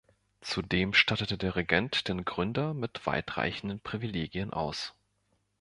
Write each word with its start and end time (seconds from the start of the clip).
Zudem 0.41 0.95
stattete 0.95 1.37
der 1.37 1.55
Regent 1.55 2.07
den 2.07 2.25
Gründer 2.25 2.73
mit 2.73 3.05
weitreichenden 3.05 3.79
Privilegien 3.81 4.51
aus. 4.51 4.95